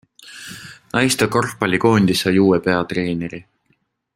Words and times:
Naiste 0.95 1.27
korvpallikoondis 1.35 2.25
sai 2.27 2.33
uue 2.45 2.61
peatreeneri! 2.69 3.43